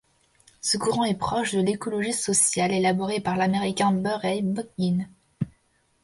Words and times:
Ce 0.61 0.77
courant 0.79 1.03
est 1.05 1.13
proche 1.13 1.53
de 1.53 1.61
l'écologie 1.61 2.11
sociale 2.11 2.71
élaborée 2.71 3.19
par 3.19 3.37
l'américain 3.37 3.91
Murray 3.91 4.41
Bookchin. 4.41 5.05